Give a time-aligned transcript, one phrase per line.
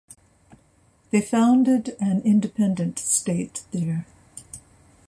[1.11, 4.07] They founded an independent state there.